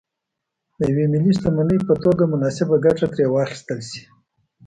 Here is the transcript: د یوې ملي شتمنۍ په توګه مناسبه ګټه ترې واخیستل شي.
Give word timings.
د 0.77 0.79
یوې 0.91 1.05
ملي 1.13 1.31
شتمنۍ 1.37 1.79
په 1.87 1.93
توګه 2.03 2.23
مناسبه 2.33 2.75
ګټه 2.85 3.07
ترې 3.13 3.25
واخیستل 3.29 3.79
شي. 3.89 4.03